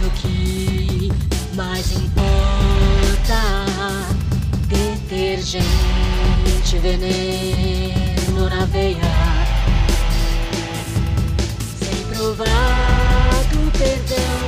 [0.08, 1.12] Do que
[1.54, 3.42] mais importa.
[4.68, 5.66] Detergente,
[6.82, 8.98] veneno na veia.
[11.80, 14.40] Sem provar do perdão,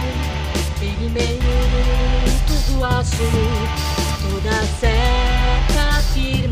[0.79, 3.17] ferimentos do aço,
[4.21, 6.48] toda certa afirmar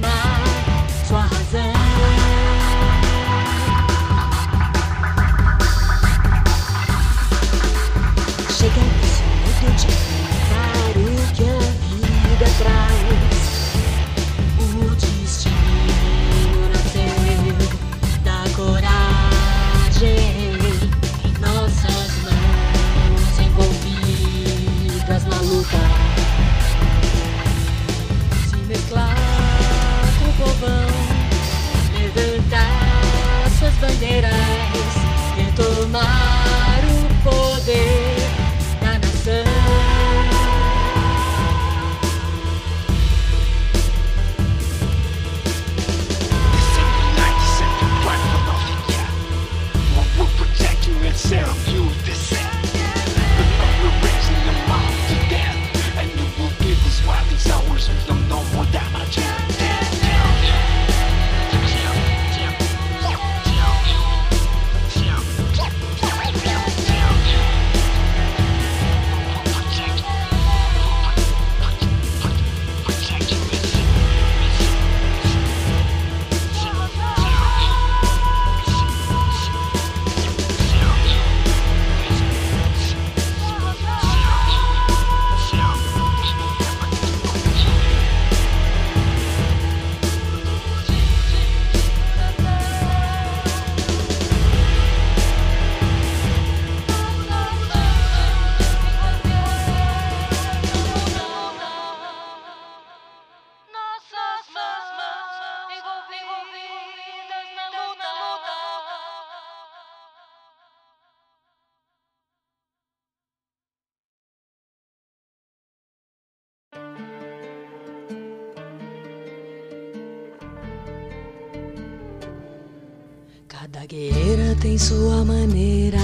[123.70, 125.97] Cada guerreira tem sua maneira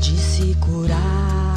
[0.00, 1.54] de se curar.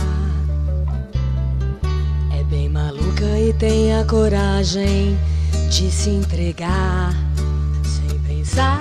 [2.38, 5.18] É bem maluca e tem a coragem
[5.72, 7.16] de se entregar
[7.84, 8.80] sem pensar.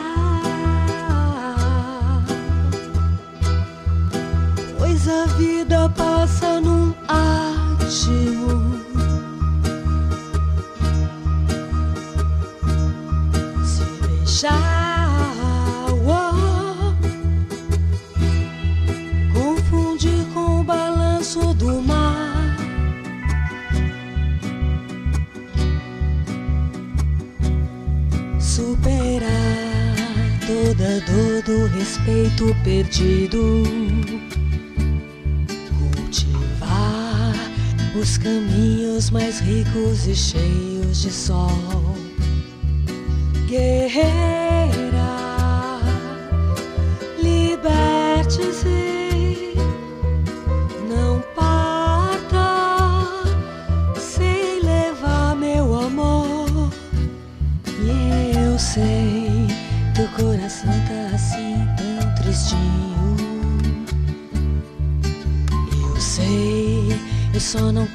[4.78, 8.85] Pois a vida passa num átimo.
[30.76, 33.62] Toda dor do respeito perdido.
[35.78, 37.34] Cultivar
[37.98, 41.50] os caminhos mais ricos e cheios de sol.
[43.48, 44.35] Guerreira,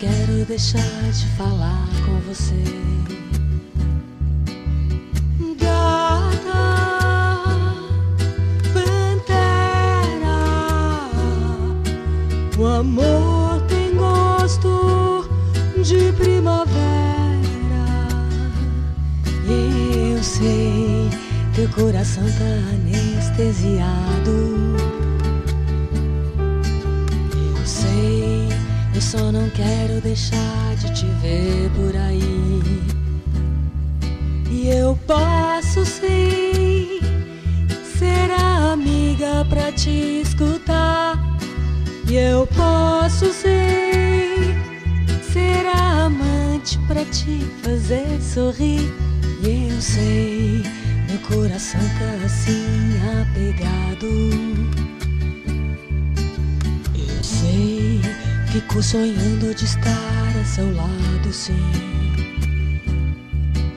[0.02, 2.56] quero deixar de falar com você.
[5.60, 6.64] Gata,
[8.74, 10.40] pantera,
[12.58, 15.30] o amor tem gosto
[15.84, 16.72] de primavera.
[19.46, 21.12] Eu sei,
[21.54, 24.32] teu coração tá anestesiado.
[29.12, 32.62] Só não quero deixar de te ver por aí.
[34.50, 37.02] E eu posso sim
[37.84, 41.20] ser a amiga pra te escutar.
[42.10, 44.56] E eu posso sim
[45.22, 48.94] ser a amante pra te fazer sorrir.
[49.44, 50.64] E eu sei,
[51.10, 54.81] meu coração tá assim apegado.
[58.62, 61.56] Fico sonhando de estar a seu lado, sim.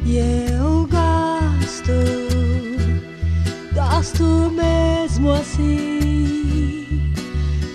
[0.05, 1.93] E eu gosto,
[3.73, 7.13] gosto mesmo assim.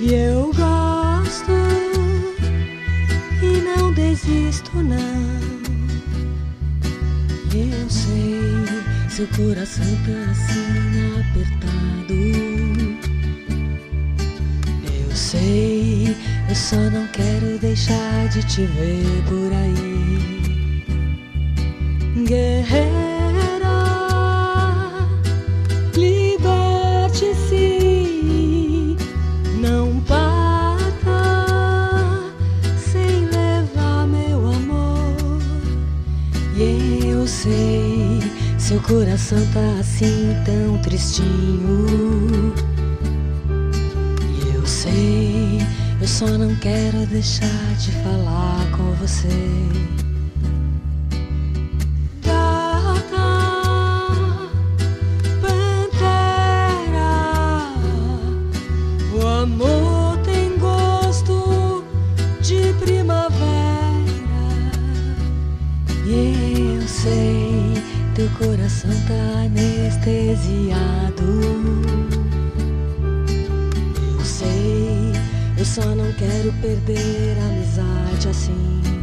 [0.01, 1.51] E eu gosto
[3.41, 5.39] e não desisto, não.
[7.51, 11.38] Eu sei, seu coração tá assim apertado.
[16.69, 20.85] Só não quero deixar de te ver por aí.
[22.27, 23.79] Guerreira,
[25.95, 27.65] liberte-se,
[29.59, 31.23] não parta
[32.77, 35.41] sem levar meu amor.
[36.55, 38.21] E eu sei,
[38.59, 42.53] seu coração tá assim tão tristinho.
[46.09, 49.27] Só não quero deixar de falar com você.
[52.25, 53.29] Gata,
[55.39, 56.91] pantera,
[59.13, 61.85] o amor tem gosto
[62.41, 63.45] de primavera.
[66.05, 67.83] E eu sei,
[68.15, 71.38] teu coração tá anestesiado.
[76.19, 78.98] Quero perder a amizade assim.